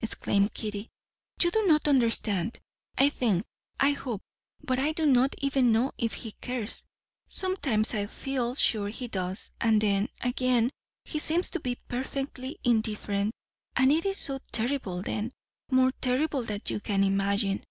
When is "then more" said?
15.02-15.92